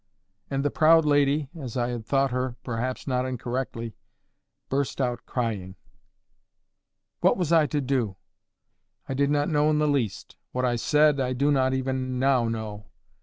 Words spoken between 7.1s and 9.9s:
What was I to do? I did not know in the